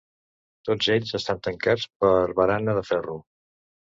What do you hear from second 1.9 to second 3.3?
per barana de ferro.